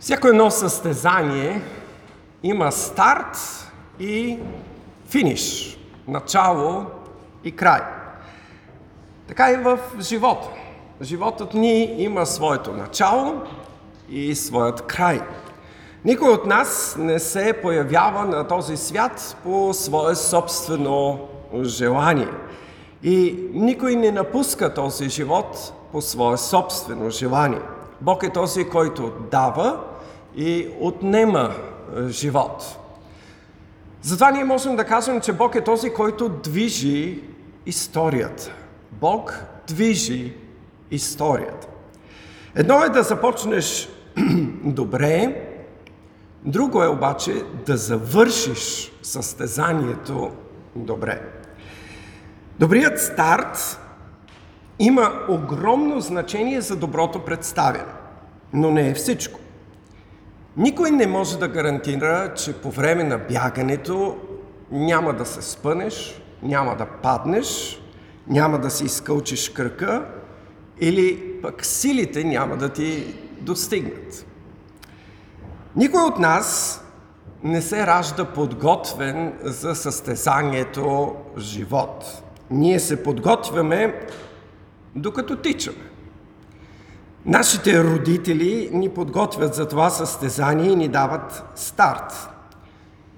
[0.00, 1.62] Всяко едно състезание
[2.42, 3.36] има старт
[4.00, 4.38] и
[5.08, 6.86] финиш, начало
[7.44, 7.80] и край.
[9.28, 10.48] Така и в живота.
[11.02, 13.42] Животът ни има своето начало
[14.08, 15.20] и своят край.
[16.04, 21.20] Никой от нас не се появява на този свят по свое собствено
[21.62, 22.28] желание.
[23.02, 27.60] И никой не напуска този живот по свое собствено желание.
[28.00, 29.80] Бог е този, който дава
[30.36, 31.50] и отнема
[31.96, 32.78] е, живот.
[34.02, 37.22] Затова ние можем да кажем, че Бог е този, който движи
[37.66, 38.52] историята.
[38.92, 40.34] Бог движи
[40.90, 41.66] историята.
[42.54, 43.88] Едно е да започнеш
[44.64, 45.42] добре,
[46.44, 50.30] друго е обаче да завършиш състезанието
[50.84, 51.20] добре.
[52.58, 53.80] Добрият старт
[54.78, 57.92] има огромно значение за доброто представяне,
[58.52, 59.40] но не е всичко.
[60.56, 64.16] Никой не може да гарантира, че по време на бягането
[64.70, 67.80] няма да се спънеш, няма да паднеш,
[68.26, 70.08] няма да си изкълчиш кръка
[70.80, 74.26] или пък силите няма да ти достигнат.
[75.76, 76.82] Никой от нас
[77.42, 82.22] не се ражда подготвен за състезанието живот.
[82.50, 84.00] Ние се подготвяме
[84.94, 85.90] докато тичаме.
[87.26, 92.28] Нашите родители ни подготвят за това състезание и ни дават старт.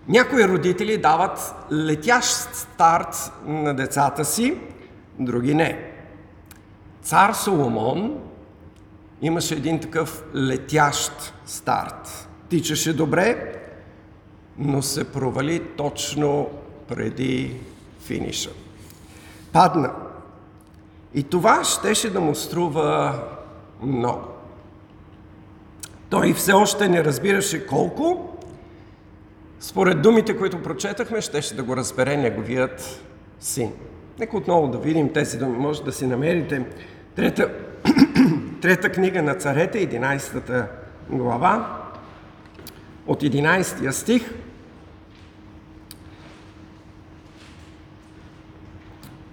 [0.09, 4.59] Някои родители дават летящ старт на децата си,
[5.19, 5.93] други не.
[7.03, 8.21] Цар Соломон
[9.23, 12.29] имаше един такъв летящ старт.
[12.49, 13.55] Тичаше добре,
[14.59, 16.49] но се провали точно
[16.89, 17.57] преди
[18.01, 18.51] финиша.
[19.53, 19.93] Падна.
[21.15, 23.19] И това щеше да му струва
[23.83, 24.25] много.
[26.11, 28.35] Той все още не разбираше колко.
[29.61, 33.05] Според думите, които прочетахме, щеше да го разбере неговият
[33.41, 33.73] син.
[34.19, 35.59] Нека отново да видим тези думи.
[35.59, 36.67] Може да си намерите
[37.17, 37.51] трета,
[38.63, 40.67] трета книга на царете, 11
[41.11, 41.83] глава,
[43.07, 44.35] от 11 стих.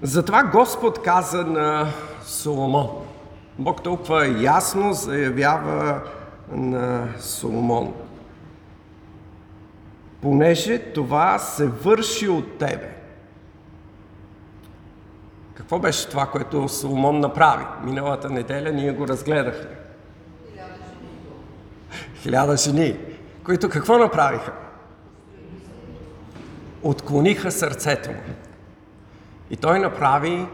[0.06, 1.88] Затова Господ каза на
[2.24, 2.90] Соломон.
[3.60, 6.02] Бог толкова ясно заявява
[6.52, 7.94] на Соломон.
[10.22, 12.98] Понеже това се върши от тебе.
[15.54, 17.66] Какво беше това, което Соломон направи?
[17.84, 19.70] Миналата неделя ние го разгледахме.
[22.16, 22.98] Хиляда жени,
[23.44, 24.54] които какво направиха?
[26.84, 28.18] Отклониха сърцето му.
[29.50, 30.48] И той направи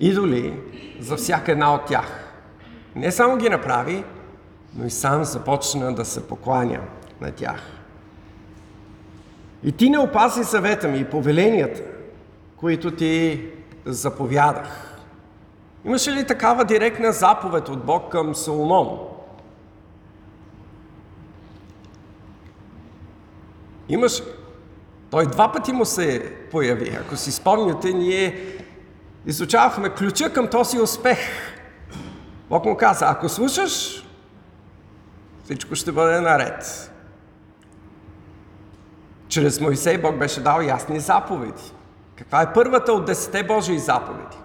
[0.00, 0.60] идоли
[1.00, 2.34] за всяка една от тях.
[2.96, 4.04] Не само ги направи,
[4.76, 6.80] но и сам започна да се покланя
[7.20, 7.62] на тях.
[9.64, 11.82] И ти не опази съвета ми и повеленията,
[12.56, 13.46] които ти
[13.84, 14.98] заповядах.
[15.84, 18.98] Имаше ли такава директна заповед от Бог към Соломон?
[23.88, 24.22] Имаше.
[25.10, 26.98] Той два пъти му се появи.
[27.00, 28.56] Ако си спомняте, ние
[29.26, 31.18] изучавахме ключа към този успех.
[32.48, 34.04] Бог му каза, ако слушаш,
[35.44, 36.92] всичко ще бъде наред.
[39.28, 41.72] Чрез Моисей Бог беше дал ясни заповеди.
[42.16, 44.36] Каква е първата от десете Божии заповеди?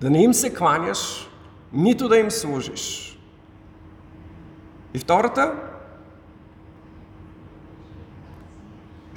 [0.00, 1.30] Да не им се кланяш,
[1.72, 3.18] нито да им служиш.
[4.94, 5.67] И втората?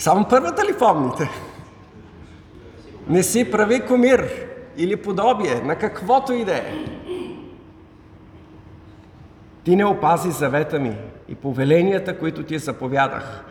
[0.02, 1.30] Само първата ли помните?
[3.08, 4.30] Не си прави комир
[4.78, 6.74] или подобие на каквото и да е.
[9.64, 10.98] Ти не опази завета ми
[11.28, 13.44] и повеленията, които ти заповядах.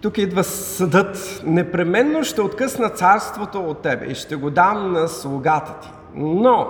[0.00, 1.42] Тук идва съдът.
[1.46, 5.88] Непременно ще откъсна царството от тебе и ще го дам на слугата ти.
[6.14, 6.68] Но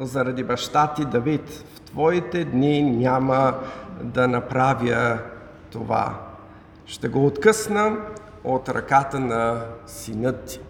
[0.00, 3.54] заради баща ти Давид, в твоите дни няма
[4.02, 5.18] да направя
[5.72, 6.23] това.
[6.86, 7.96] Ще го откъсна
[8.44, 10.60] от ръката на синът ти.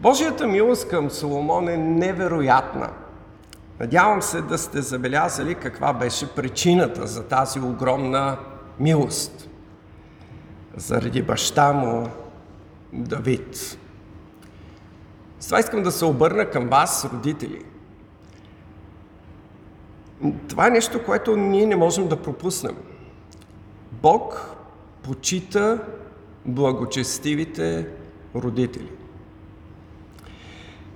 [0.00, 2.90] Божията милост към Соломон е невероятна.
[3.80, 8.36] Надявам се да сте забелязали каква беше причината за тази огромна
[8.80, 9.48] милост.
[10.76, 12.08] Заради баща му
[12.92, 13.78] Давид.
[15.40, 17.64] С това искам да се обърна към вас, родители.
[20.48, 22.76] Това е нещо, което ние не можем да пропуснем.
[23.92, 24.53] Бог
[25.04, 25.78] почита
[26.46, 27.86] благочестивите
[28.34, 28.90] родители.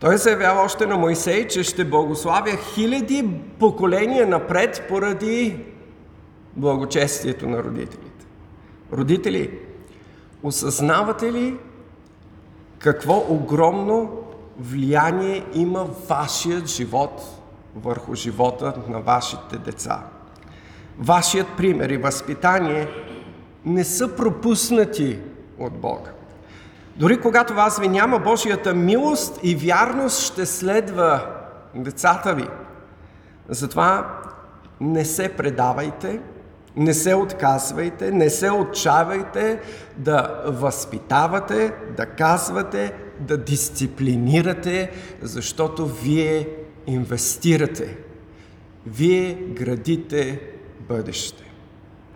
[0.00, 5.64] Той заявява още на Моисей, че ще благославя хиляди поколения напред поради
[6.56, 8.26] благочестието на родителите.
[8.92, 9.58] Родители,
[10.42, 11.56] осъзнавате ли
[12.78, 14.22] какво огромно
[14.58, 17.22] влияние има вашият живот
[17.76, 20.02] върху живота на вашите деца?
[20.98, 22.88] Вашият пример и възпитание
[23.64, 25.18] не са пропуснати
[25.58, 26.10] от Бога.
[26.96, 31.26] Дори когато вас ви няма, Божията милост и вярност ще следва
[31.74, 32.48] децата ви.
[33.48, 34.20] Затова
[34.80, 36.20] не се предавайте,
[36.76, 39.60] не се отказвайте, не се отчавайте
[39.96, 44.90] да възпитавате, да казвате, да дисциплинирате,
[45.22, 46.48] защото вие
[46.86, 47.96] инвестирате.
[48.86, 50.40] Вие градите
[50.80, 51.47] бъдеще.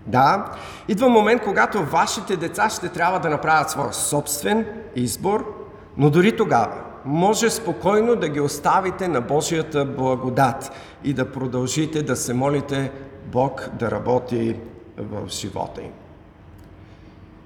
[0.07, 0.45] Да,
[0.89, 4.67] идва момент, когато вашите деца ще трябва да направят своя собствен
[4.97, 5.67] избор,
[5.97, 10.73] но дори тогава може спокойно да ги оставите на Божията благодат
[11.05, 12.93] и да продължите да се молите
[13.27, 14.57] Бог да работи
[14.99, 15.93] в живота им.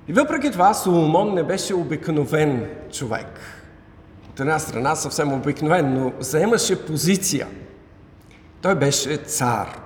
[0.08, 3.41] И въпреки това Соломон не беше обикновен човек.
[4.31, 7.47] От една страна съвсем обикновен, но заемаше позиция.
[8.62, 9.86] Той беше цар.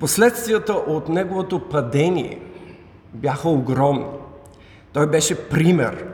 [0.00, 2.40] Последствията от неговото падение
[3.14, 4.06] бяха огромни.
[4.92, 6.06] Той беше пример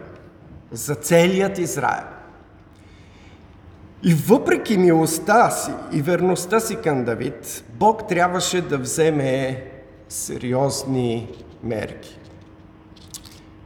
[0.72, 2.04] за целият Израел.
[4.02, 9.64] И въпреки милостта си и верността си към Давид, Бог трябваше да вземе
[10.08, 11.28] сериозни
[11.62, 12.18] мерки.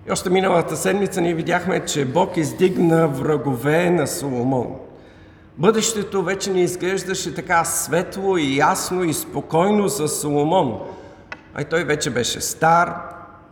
[0.08, 4.76] И още миналата седмица ние видяхме, че Бог издигна врагове на Соломон–
[5.58, 10.80] Бъдещето вече не изглеждаше така светло и ясно и спокойно за Соломон.
[11.54, 12.94] А и той вече беше стар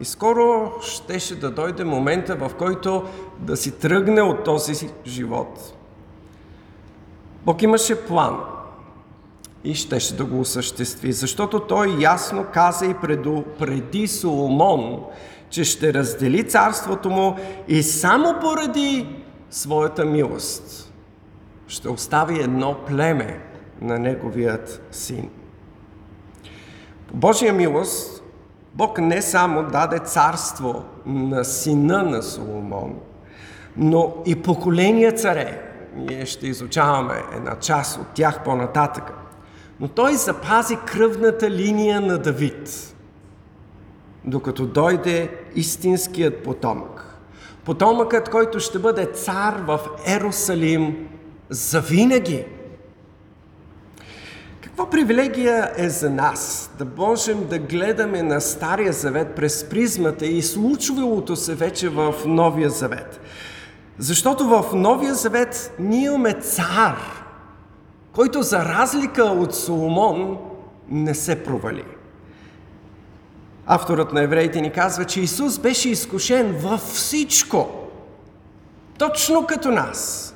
[0.00, 3.04] и скоро щеше да дойде момента, в който
[3.40, 5.74] да си тръгне от този живот.
[7.44, 8.36] Бог имаше план
[9.64, 12.94] и щеше да го осъществи, защото той ясно каза и
[13.58, 15.04] преди Соломон,
[15.50, 17.36] че ще раздели царството му
[17.68, 19.06] и само поради
[19.50, 20.82] своята милост–
[21.68, 23.40] ще остави едно племе
[23.80, 25.30] на неговият син.
[27.08, 28.22] По Божия милост,
[28.74, 32.94] Бог не само даде царство на сина на Соломон,
[33.76, 35.62] но и поколения царе.
[35.94, 39.12] Ние ще изучаваме една част от тях по-нататък.
[39.80, 42.94] Но той запази кръвната линия на Давид,
[44.24, 47.18] докато дойде истинският потомък.
[47.64, 51.08] Потомъкът, който ще бъде цар в Ерусалим
[51.50, 52.44] завинаги.
[54.60, 60.42] Каква привилегия е за нас да можем да гледаме на Стария Завет през призмата и
[60.42, 63.20] случвалото се вече в Новия Завет?
[63.98, 66.96] Защото в Новия Завет ние имаме цар,
[68.12, 70.38] който за разлика от Соломон
[70.88, 71.84] не се провали.
[73.66, 77.68] Авторът на евреите ни казва, че Исус беше изкушен във всичко,
[78.98, 80.32] точно като нас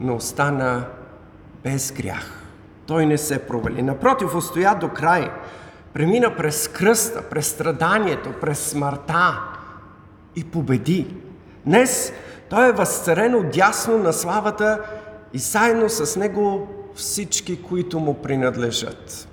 [0.00, 0.86] но остана
[1.64, 2.42] без грях.
[2.86, 3.82] Той не се провали.
[3.82, 5.30] Напротив, устоя до край.
[5.92, 9.40] Премина през кръста, през страданието, през смъртта
[10.36, 11.16] и победи.
[11.66, 12.12] Днес
[12.50, 14.80] той е възцарен дясно на славата
[15.32, 19.28] и заедно с него всички, които му принадлежат.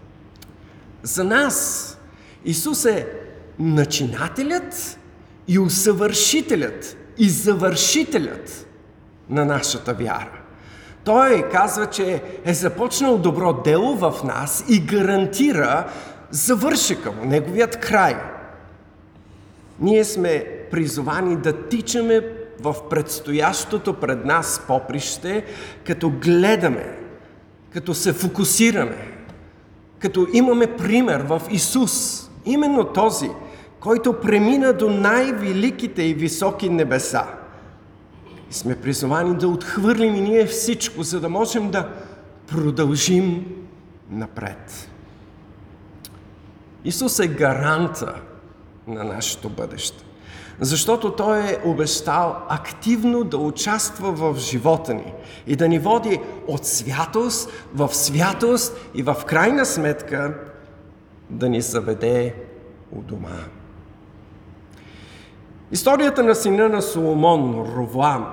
[1.03, 1.97] За нас
[2.45, 3.07] Исус е
[3.59, 4.99] начинателят
[5.47, 8.67] и усъвършителят и завършителят
[9.29, 10.40] на нашата вяра.
[11.03, 15.85] Той казва, че е започнал добро дело в нас и гарантира
[16.31, 18.15] завършика му, неговият край.
[19.79, 22.21] Ние сме призовани да тичаме
[22.59, 25.45] в предстоящото пред нас поприще,
[25.83, 26.97] като гледаме,
[27.73, 28.97] като се фокусираме,
[29.99, 33.29] като имаме пример в Исус, именно този,
[33.79, 37.23] който премина до най-великите и високи небеса–
[38.51, 41.89] сме призовани да отхвърлим и ние всичко, за да можем да
[42.47, 43.45] продължим
[44.09, 44.89] напред.
[46.85, 48.15] Исус е гаранта
[48.87, 50.03] на нашето бъдеще.
[50.59, 55.13] Защото Той е обещал активно да участва в живота ни
[55.47, 60.39] и да ни води от святост в святост и в крайна сметка
[61.29, 62.35] да ни заведе
[62.91, 63.37] у дома.
[65.71, 68.25] Историята на сина на Соломон, Рован,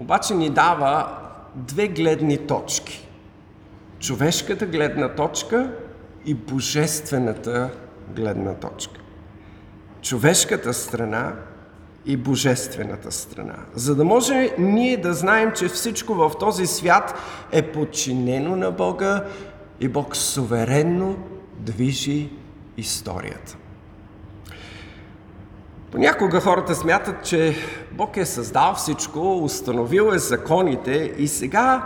[0.00, 1.18] обаче ни дава
[1.54, 3.08] две гледни точки.
[3.98, 5.72] Човешката гледна точка
[6.26, 7.70] и божествената
[8.16, 9.00] гледна точка.
[10.02, 11.32] човешката страна
[12.06, 13.56] и божествената страна.
[13.74, 17.14] За да може ние да знаем, че всичко в този свят
[17.52, 19.24] е подчинено на Бога
[19.80, 21.16] и Бог суверенно
[21.58, 22.30] движи
[22.76, 23.56] историята.
[25.92, 27.56] Понякога хората смятат, че
[27.92, 31.84] Бог е създал всичко, установил е законите и сега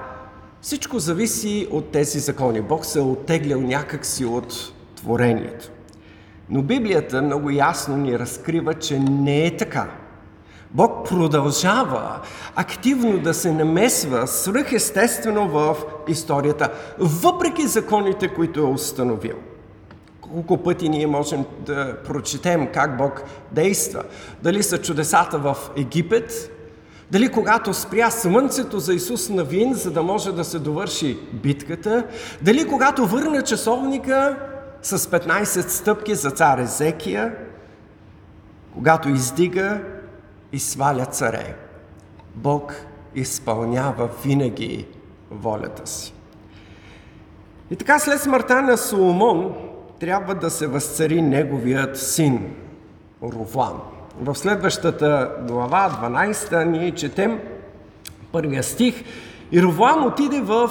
[0.60, 2.60] всичко зависи от тези закони.
[2.60, 5.70] Бог се е оттеглял някакси от творението.
[6.50, 9.90] Но Библията много ясно ни разкрива, че не е така.
[10.70, 12.20] Бог продължава
[12.56, 15.76] активно да се намесва свръхестествено в
[16.08, 19.36] историята, въпреки законите, които е установил.
[20.32, 23.22] Колко пъти ние можем да прочетем как Бог
[23.52, 24.02] действа.
[24.42, 26.50] Дали са чудесата в Египет,
[27.10, 32.04] дали когато спря слънцето за Исус Навин, за да може да се довърши битката,
[32.42, 34.36] дали когато върна часовника
[34.82, 37.34] с 15 стъпки за цар Езекия,
[38.74, 39.80] когато издига
[40.52, 41.56] и сваля царе.
[42.34, 42.74] Бог
[43.14, 44.86] изпълнява винаги
[45.30, 46.14] волята си.
[47.70, 49.69] И така след смъртта на Соломон
[50.00, 52.54] трябва да се възцари неговият син
[53.22, 53.80] Ровлам.
[54.20, 57.40] В следващата глава, 12, ние четем
[58.32, 59.04] първия стих.
[59.52, 60.70] И Ровлам отиде в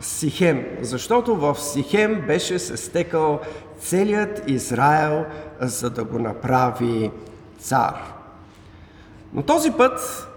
[0.00, 3.40] Сихем, защото в Сихем беше се стекал
[3.78, 5.24] целият Израел,
[5.60, 7.10] за да го направи
[7.58, 7.94] цар.
[9.34, 10.28] Но този път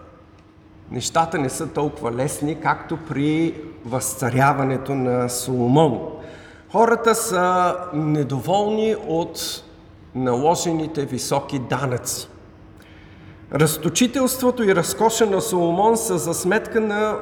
[0.91, 6.18] нещата не са толкова лесни, както при възцаряването на Соломон.
[6.71, 9.63] Хората са недоволни от
[10.15, 12.27] наложените високи данъци.
[13.53, 17.17] Разточителството и разкоша на Соломон са за сметка на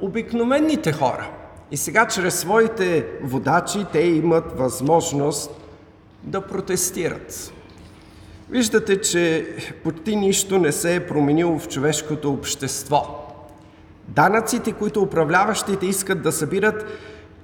[0.00, 1.30] обикновените хора.
[1.70, 5.50] И сега чрез своите водачи те имат възможност
[6.22, 7.52] да протестират.
[8.50, 9.46] Виждате, че
[9.84, 13.26] почти нищо не се е променило в човешкото общество.
[14.08, 16.84] Данъците, които управляващите искат да събират,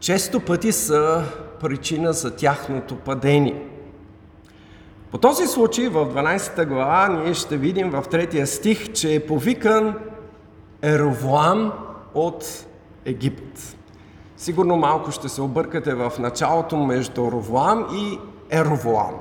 [0.03, 1.25] често пъти са
[1.61, 3.67] причина за тяхното падение.
[5.11, 9.95] По този случай в 12 глава ние ще видим в третия стих, че е повикан
[10.83, 11.73] Еровоам
[12.15, 12.67] от
[13.05, 13.77] Египет.
[14.37, 18.19] Сигурно малко ще се объркате в началото между Ровоам и
[18.51, 19.15] Еровоам.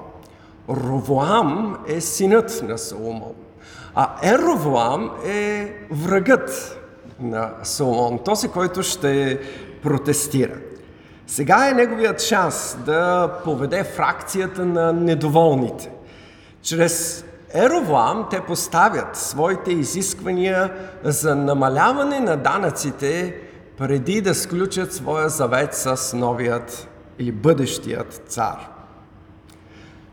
[0.69, 3.35] Ровоам е синът на Соломон,
[3.95, 6.79] а Еровоам е врагът
[7.19, 9.39] на Соломон, този, който ще
[9.83, 10.70] протестира.
[11.31, 15.91] Сега е неговият шанс да поведе фракцията на недоволните.
[16.61, 20.73] Чрез Еровоам те поставят своите изисквания
[21.03, 23.35] за намаляване на данъците
[23.77, 26.87] преди да сключат своя завет с новият
[27.19, 28.69] или бъдещият цар.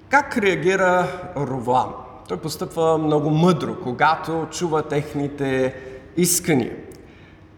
[0.09, 1.07] Как реагира
[1.37, 1.95] Ровоам?
[2.29, 5.75] Той постъпва много мъдро, когато чува техните
[6.17, 6.77] искания.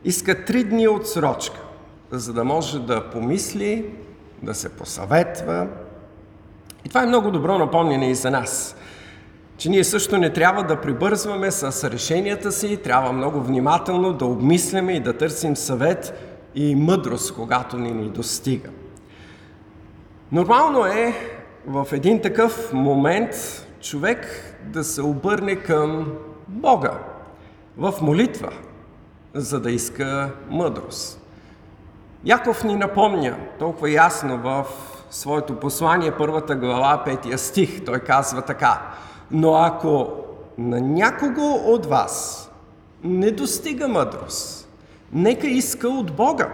[0.04, 1.60] Иска три дни от срочка
[2.12, 3.90] за да може да помисли,
[4.42, 5.68] да се посъветва.
[6.84, 8.76] И това е много добро напомнение и за нас,
[9.56, 14.92] че ние също не трябва да прибързваме с решенията си, трябва много внимателно да обмисляме
[14.92, 16.14] и да търсим съвет
[16.54, 18.70] и мъдрост, когато ни ни достига.
[20.32, 21.14] Нормално е
[21.66, 23.34] в един такъв момент
[23.80, 24.26] човек
[24.64, 26.12] да се обърне към
[26.48, 26.98] Бога
[27.76, 28.52] в молитва,
[29.34, 31.19] за да иска мъдрост.
[32.24, 34.66] Яков ни напомня толкова ясно в
[35.10, 37.84] своето послание, първата глава, петия стих.
[37.84, 38.82] Той казва така.
[39.30, 40.10] Но ако
[40.58, 42.46] на някого от вас
[43.04, 44.68] не достига мъдрост,
[45.12, 46.48] нека иска от Бога,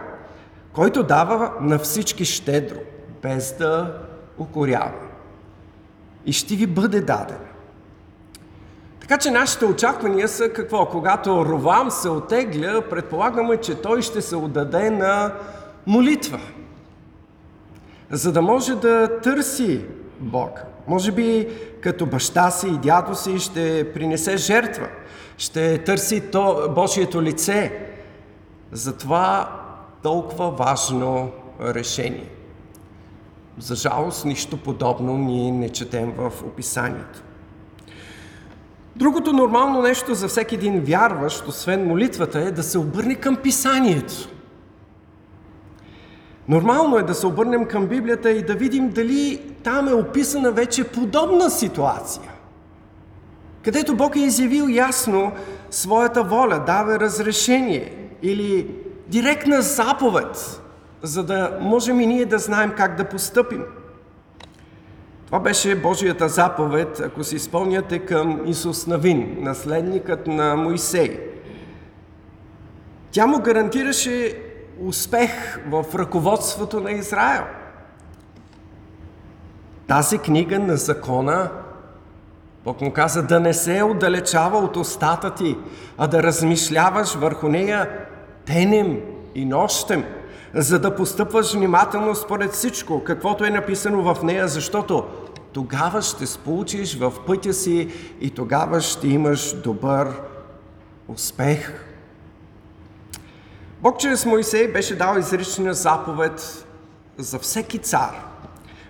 [0.73, 2.79] който дава на всички щедро,
[3.23, 3.99] без да
[4.39, 4.93] укорява.
[6.27, 7.39] И ще ви бъде даден.
[9.01, 10.87] Така че нашите очаквания са какво?
[10.87, 15.33] Когато Ровам се отегля, предполагаме, че той ще се отдаде на
[15.87, 16.41] молитва,
[18.11, 19.85] за да може да търси
[20.21, 20.63] Бог.
[20.89, 21.49] Може би
[21.81, 24.89] като баща си и дядо си ще принесе жертва,
[25.39, 27.73] ще търси то, Божието лице.
[28.73, 29.51] Затова
[30.03, 32.31] толкова важно решение.
[33.59, 37.23] За жалост, нищо подобно ние не четем в описанието.
[38.97, 44.29] Другото нормално нещо за всеки един вярващ, освен молитвата, е да се обърне към писанието.
[46.49, 50.85] Нормално е да се обърнем към Библията и да видим дали там е описана вече
[50.85, 52.31] подобна ситуация,
[53.65, 55.33] където Бог е изявил ясно
[55.71, 58.75] своята воля, дава разрешение или
[59.07, 60.61] директна заповед,
[61.03, 63.63] за да можем и ние да знаем как да постъпим.
[65.27, 71.21] Това беше Божията заповед, ако си спомняте, към Исус Навин, наследникът на Моисей.
[73.11, 74.46] Тя му гарантираше
[74.81, 77.45] успех в ръководството на Израел.
[79.87, 81.51] Тази книга на закона,
[82.65, 85.57] Бог му каза да не се отдалечава от устата ти,
[85.99, 87.91] а да размишляваш върху нея
[88.47, 89.01] денем
[89.35, 90.05] и нощем,
[90.55, 95.05] за да постъпваш внимателно според всичко, каквото е написано в нея, защото
[95.53, 97.89] тогава ще сполучиш в пътя си
[98.21, 100.09] и тогава ще имаш добър
[101.09, 101.87] успех.
[103.81, 106.67] Бог чрез Моисей беше дал изрична заповед
[107.19, 108.11] за всеки цар.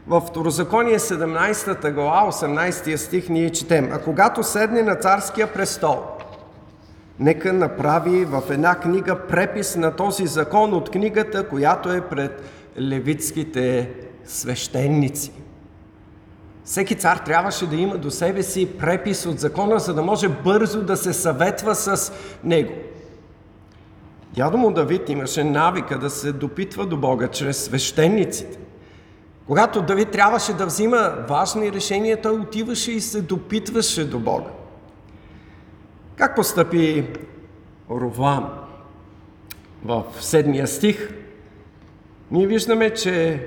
[0.06, 6.02] В Второзаконие 17 глава, 18 стих ние четем, а когато седне на царския престол,
[7.18, 12.42] нека направи в една книга препис на този закон от книгата, която е пред
[12.80, 13.90] левитските
[14.24, 15.32] свещеници.
[16.64, 20.82] Всеки цар трябваше да има до себе си препис от закона, за да може бързо
[20.82, 22.12] да се съветва с
[22.44, 22.72] него.
[24.34, 28.58] Дядо му Давид имаше навика да се допитва до Бога чрез свещениците.
[29.46, 34.50] Когато Давид трябваше да взима важни решения, той отиваше и се допитваше до Бога.
[36.16, 37.06] Как постъпи
[37.90, 38.50] Ровам?
[39.84, 41.14] В седмия стих
[42.30, 43.46] ние виждаме, че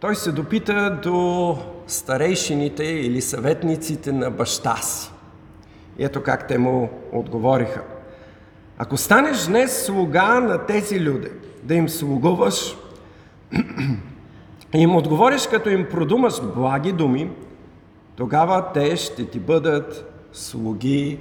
[0.00, 5.10] той се допита до старейшините или съветниците на баща си.
[5.98, 7.82] И ето как те му отговориха.
[8.80, 11.28] Ако станеш днес слуга на тези люди,
[11.62, 12.76] да им слугуваш,
[14.74, 17.30] и им отговориш, като им продумаш благи думи,
[18.16, 21.18] тогава те ще ти бъдат слуги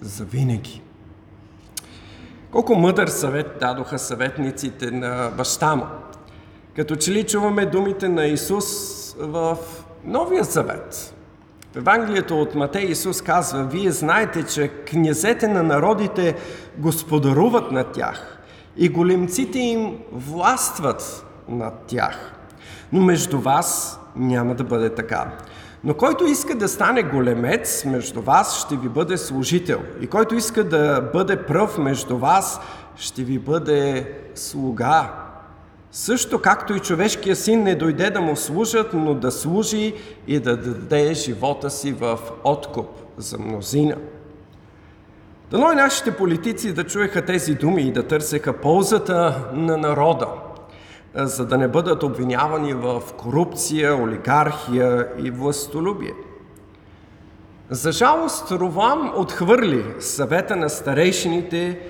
[0.00, 0.82] за винаги.
[2.50, 5.84] Колко мъдър съвет дадоха съветниците на баща му.
[6.76, 8.66] Като че ли чуваме думите на Исус
[9.18, 9.56] в
[10.04, 11.15] Новия съвет.
[11.76, 16.36] Евангелието от Матей Исус казва, вие знаете, че князете на народите
[16.78, 18.38] господаруват над тях
[18.76, 22.32] и големците им властват над тях.
[22.92, 25.32] Но между вас няма да бъде така.
[25.84, 29.80] Но който иска да стане големец между вас, ще ви бъде служител.
[30.00, 32.60] И който иска да бъде пръв между вас,
[32.96, 35.25] ще ви бъде слуга.
[35.96, 39.94] Също както и човешкия син не дойде да му служат, но да служи
[40.26, 43.96] и да даде живота си в откуп за мнозина.
[45.50, 50.28] Дано и нашите политици да чуеха тези думи и да търсеха ползата на народа–
[51.14, 56.14] за да не бъдат обвинявани в корупция, олигархия и властолюбие.
[57.70, 61.80] За жалост, Ровам отхвърли съвета на старейшините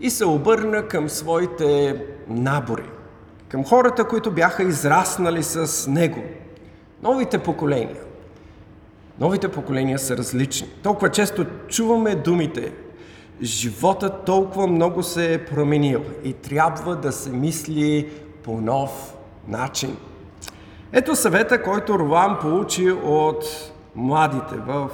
[0.00, 2.90] и се обърна към своите набори,
[3.52, 6.22] към хората, които бяха израснали с него,
[7.02, 8.00] новите поколения.
[9.20, 10.68] Новите поколения са различни.
[10.82, 12.72] Толкова често чуваме думите
[13.42, 18.10] животът толкова много се е променил и трябва да се мисли
[18.42, 19.14] по нов
[19.48, 19.96] начин.
[20.92, 23.44] Ето съвета, който Рован получи от
[23.94, 24.90] младите в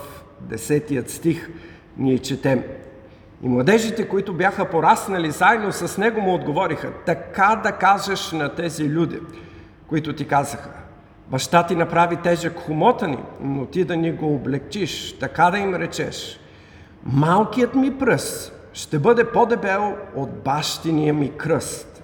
[0.49, 1.51] 10 стих.
[1.97, 2.65] Ние четем.
[3.43, 8.91] И младежите, които бяха пораснали заедно с него, му отговориха, така да кажеш на тези
[8.91, 9.19] люди,
[9.87, 10.71] които ти казаха,
[11.29, 15.75] баща ти направи тежък хумота ни, но ти да ни го облегчиш, така да им
[15.75, 16.41] речеш,
[17.05, 22.03] малкият ми пръст ще бъде по-дебел от бащиния ми кръст.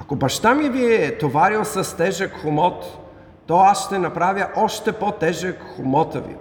[0.00, 2.98] Ако баща ми ви е товарил с тежък хомот,
[3.46, 6.36] то аз ще направя още по-тежък хомота ви.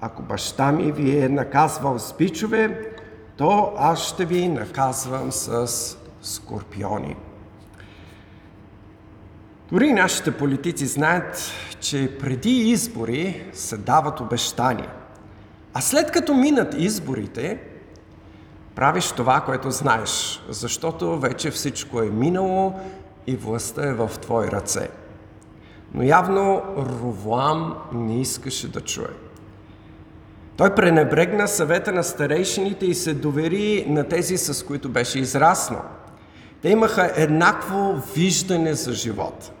[0.00, 2.89] Ако баща ми ви е наказвал с бичове,
[3.40, 5.68] то аз ще ви наказвам с
[6.22, 7.16] скорпиони.
[9.72, 14.90] Дори нашите политици знаят, че преди избори се дават обещания.
[15.74, 17.60] А след като минат изборите,
[18.74, 22.74] правиш това, което знаеш, защото вече всичко е минало
[23.26, 24.88] и властта е в твои ръце.
[25.94, 29.29] Но явно Ровоам не искаше да чуе.
[30.60, 35.82] Той пренебрегна съвета на старейшините и се довери на тези, с които беше израснал.
[36.62, 39.52] Те имаха еднакво виждане за живота.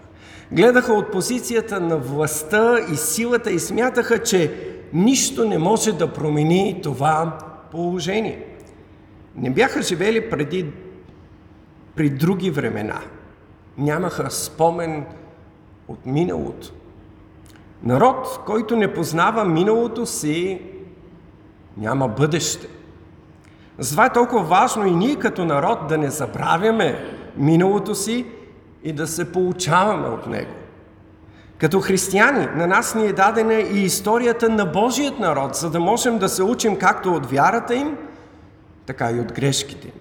[0.52, 4.54] Гледаха от позицията на властта и силата и смятаха, че
[4.92, 7.38] нищо не може да промени това
[7.70, 8.50] положение
[9.36, 10.66] не бяха живели преди,
[11.96, 13.00] при други времена.
[13.78, 15.04] Нямаха спомен
[15.88, 16.72] от миналото.
[17.82, 20.62] Народ, който не познава миналото си,
[21.76, 22.66] няма бъдеще.
[23.78, 27.04] Затова е толкова важно и ние като народ да не забравяме
[27.36, 28.26] миналото си
[28.84, 30.52] и да се получаваме от него.
[31.58, 36.18] Като християни, на нас ни е дадена и историята на Божият народ, за да можем
[36.18, 37.96] да се учим както от вярата им,
[38.86, 39.94] така и от грешките им.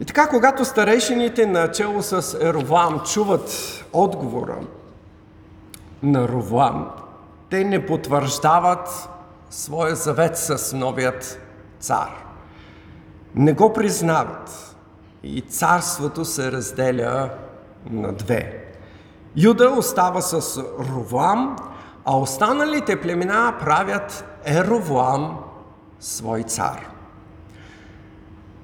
[0.00, 3.50] И така, когато старейшините начало с Еровам чуват
[3.92, 4.56] отговора
[6.02, 6.90] на Ровам,
[7.50, 9.08] те не потвърждават
[9.54, 11.40] своя завет с новият
[11.80, 12.24] цар.
[13.34, 14.76] Не го признават
[15.22, 17.30] и царството се разделя
[17.90, 18.64] на две.
[19.36, 21.56] Юда остава с Ровам,
[22.04, 25.38] а останалите племена правят Еровам
[26.00, 26.90] свой цар.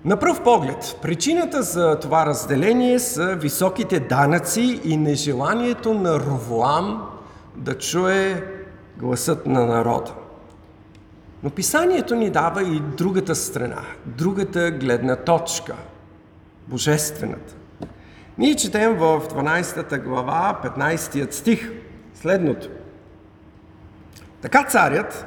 [0.04, 7.10] На пръв поглед, причината за това разделение са високите данъци и нежеланието на Ровоам
[7.56, 8.44] да чуе
[8.98, 10.12] гласът на народа.
[11.42, 15.76] Но писанието ни дава и другата страна, другата гледна точка,
[16.68, 17.54] божествената.
[18.38, 21.72] Ние четем в 12 глава, 15 стих,
[22.14, 22.68] следното.
[24.40, 25.26] Така царят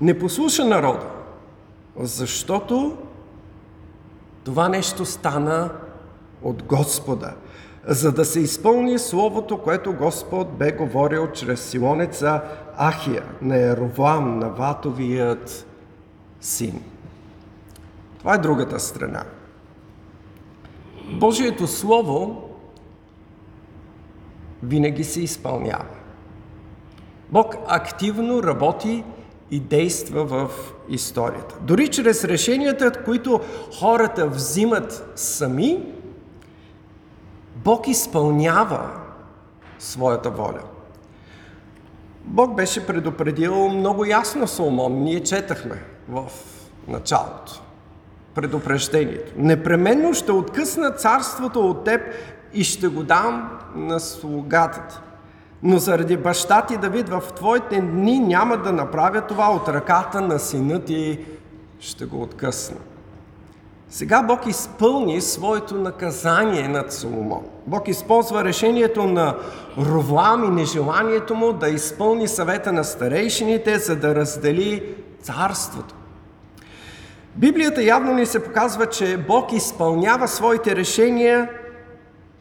[0.00, 1.06] не послуша народа,
[1.96, 2.96] защото
[4.44, 5.70] това нещо стана
[6.42, 7.34] от Господа,
[7.86, 12.42] за да се изпълни Словото, което Господ бе говорил чрез силонеца
[12.78, 15.66] Ахия на Еровам, на Ватовият
[16.40, 16.82] син.
[18.18, 19.24] Това е другата страна.
[21.12, 22.48] Божието Слово
[24.62, 25.84] винаги се изпълнява.
[27.30, 29.04] Бог активно работи
[29.50, 30.50] и действа в
[30.88, 31.54] историята.
[31.60, 33.40] Дори чрез решенията, които
[33.78, 35.82] хората взимат сами,
[37.56, 38.90] Бог изпълнява
[39.78, 40.60] своята воля.
[42.30, 45.02] Бог беше предупредил много ясно Соломон.
[45.02, 46.24] Ние четахме в
[46.88, 47.62] началото.
[48.34, 49.32] Предупреждението.
[49.36, 52.00] Непременно ще откъсна царството от теб
[52.54, 55.02] и ще го дам на слугата
[55.62, 60.38] но заради баща ти Давид в твоите дни няма да направя това от ръката на
[60.38, 61.26] сина ти,
[61.80, 62.76] ще го откъсна.
[63.90, 67.44] Сега Бог изпълни своето наказание над Соломон.
[67.66, 69.36] Бог използва решението на
[69.78, 75.94] Ровлам и нежеланието му да изпълни съвета на старейшините, за да раздели царството.
[77.36, 81.50] Библията явно ни се показва, че Бог изпълнява своите решения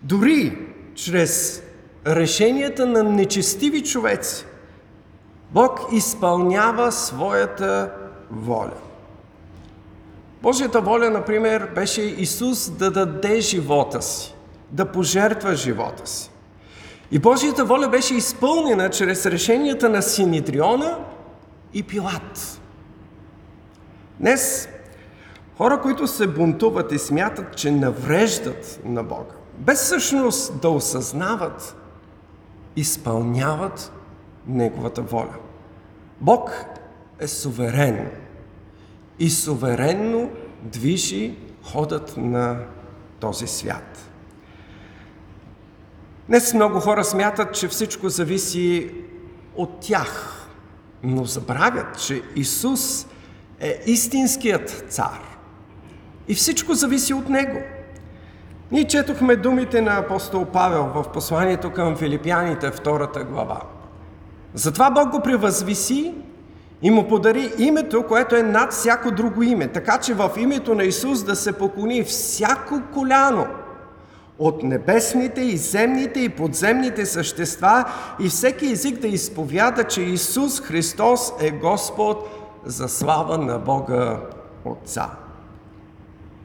[0.01, 0.57] дори
[0.95, 1.63] чрез
[2.07, 4.45] решенията на нечестиви човеци.
[5.51, 7.91] Бог изпълнява своята
[8.31, 8.86] воля.
[10.41, 14.35] Божията воля, например, беше Исус да даде живота си,
[14.71, 16.31] да пожертва живота си.
[17.11, 20.97] И Божията воля беше изпълнена чрез решенията на Синидриона
[21.73, 22.61] и Пилат.
[24.19, 24.69] Днес
[25.57, 31.75] хора, които се бунтуват и смятат, че навреждат на Бога, без всъщност да осъзнават
[32.75, 33.91] изпълняват
[34.47, 35.35] Неговата воля.
[36.21, 36.65] Бог
[37.19, 38.11] е суверен
[39.19, 40.29] и суверенно
[40.61, 42.59] движи ходът на
[43.19, 44.09] този свят.
[46.27, 48.91] Днес много хора смятат, че всичко зависи
[49.55, 50.47] от тях,
[51.03, 53.07] но забравят, че Исус
[53.59, 55.37] е истинският цар
[56.27, 57.59] и всичко зависи от Него–
[58.71, 63.61] ние четохме думите на апостол Павел в посланието към филипяните, втората глава.
[64.53, 66.13] Затова Бог го превъзвиси
[66.81, 70.83] и му подари името, което е над всяко друго име, така че в името на
[70.83, 73.47] Исус да се поклони всяко коляно
[74.39, 77.85] от небесните и земните и подземните същества
[78.19, 82.29] и всеки език да изповяда, че Исус Христос е Господ
[82.65, 84.19] за слава на Бога
[84.65, 85.09] Отца.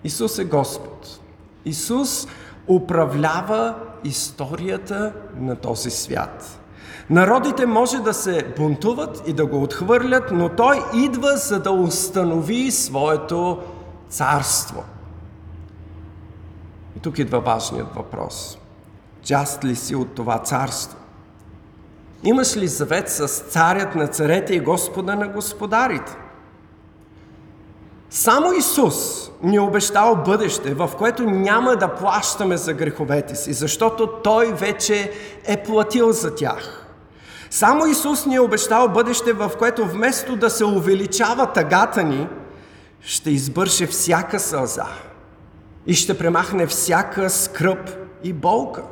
[0.04, 1.20] Исус е Господ.
[1.64, 2.26] Исус
[2.68, 6.61] управлява историята на този свят.
[7.10, 12.70] Народите може да се бунтуват и да го отхвърлят, но Той идва за да установи
[12.70, 13.58] своето
[14.08, 14.84] царство.
[16.96, 18.58] И тук идва важният въпрос.
[19.22, 20.98] Част ли си от това царство?
[22.24, 26.16] Имаш ли завет с царят на царете и Господа на господарите?
[28.14, 34.06] Само Исус ни е обещал бъдеще, в което няма да плащаме за греховете си, защото
[34.06, 35.12] Той вече
[35.44, 36.86] е платил за тях.
[37.50, 42.28] Само Исус ни е обещал бъдеще, в което вместо да се увеличава тъгата ни,
[43.00, 44.86] ще избърше всяка сълза
[45.86, 47.90] и ще премахне всяка скръп
[48.24, 48.82] и болка.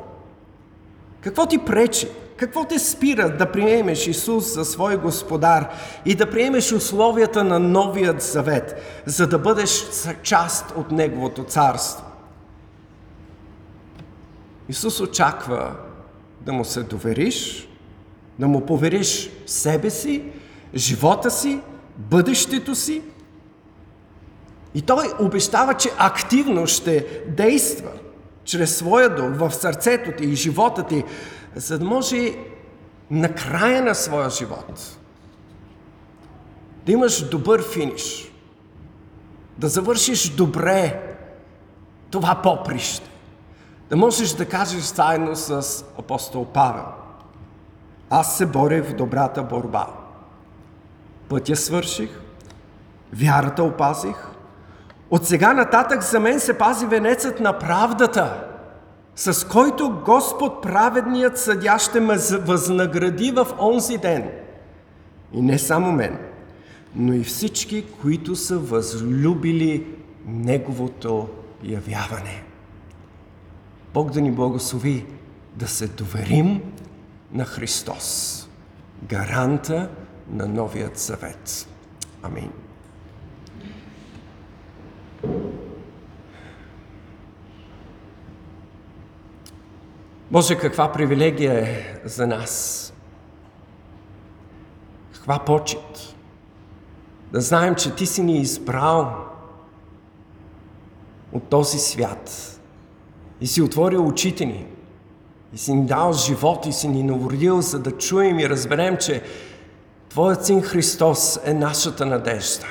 [1.21, 2.07] Какво ти пречи
[2.41, 5.69] какво те спира да приемеш Исус за свой Господар
[6.05, 9.85] и да приемеш условията на новият завет, за да бъдеш
[10.23, 12.05] част от Неговото царство?
[14.69, 15.75] Исус очаква
[16.41, 17.69] да му се довериш,
[18.39, 20.23] да му повериш себе си,
[20.75, 21.59] живота си,
[21.97, 23.01] бъдещето си.
[24.75, 27.91] И той обещава, че активно ще действа
[28.43, 31.03] чрез своя дух в сърцето ти и живота ти,
[31.55, 32.35] за да може
[33.11, 34.97] на края на своя живот
[36.85, 38.31] да имаш добър финиш,
[39.57, 41.01] да завършиш добре
[42.09, 43.09] това поприще,
[43.89, 46.85] да можеш да кажеш заедно с апостол Павел–
[48.13, 49.87] аз се боря в добрата борба.
[51.29, 52.09] Пътя свърших,
[53.13, 54.27] вярата опазих.
[55.09, 58.47] От сега нататък за мен се пази венецът на правдата,
[59.21, 64.29] с който Господ праведният съдя ще ме възнагради в онзи ден.
[65.33, 66.17] И не само мен,
[66.95, 69.87] но и всички, които са възлюбили
[70.25, 71.29] Неговото
[71.63, 72.43] явяване.
[73.93, 75.05] Бог да ни благослови
[75.55, 76.61] да се доверим
[77.31, 78.49] на Христос,
[79.03, 79.89] гаранта
[80.29, 81.67] на новият завет.
[82.23, 82.49] Амин.
[90.31, 92.93] Боже, каква привилегия е за нас.
[95.13, 96.15] Каква почет.
[97.31, 99.15] Да знаем, че Ти си ни избрал
[101.31, 102.59] от този свят
[103.41, 104.65] и си отворил очите ни–
[105.53, 109.23] и си ни дал живот и си ни новородил, за да чуем и разберем, че
[110.09, 112.65] Твоят Син Христос е нашата надежда.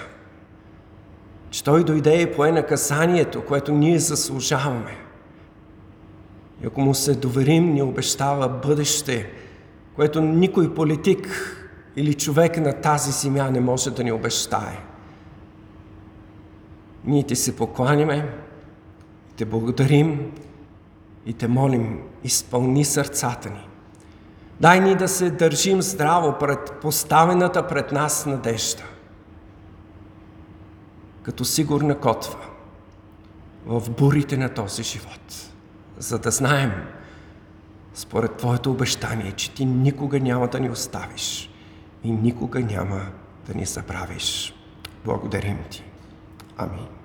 [1.51, 4.96] Че Той дойде и пое наказанието, което ние заслужаваме.
[6.62, 9.31] И ако му се доверим, ни обещава бъдеще,
[9.96, 11.29] което никой политик
[11.96, 14.83] или човек на тази земя не може да ни обещае.
[17.05, 18.35] Ние ти се покланяме,
[19.37, 20.33] те благодарим
[21.27, 23.68] и те молим, изпълни сърцата ни.
[24.61, 28.83] Дай ни да се държим здраво пред поставената пред нас надежда,
[31.23, 32.38] като сигурна котва
[33.66, 35.50] в бурите на този живот,
[36.01, 36.73] за да знаем,
[37.95, 41.51] според Твоето обещание, че Ти никога няма да ни оставиш
[42.05, 43.07] и никога няма
[43.47, 44.55] да ни забравиш.
[45.05, 45.85] Благодарим Ти.
[46.57, 47.00] Амин.